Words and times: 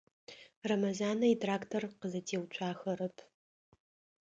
Рэмэзанэ 0.69 1.25
итрактор 1.35 1.83
къызэтеуцуахэрэп. 1.99 3.17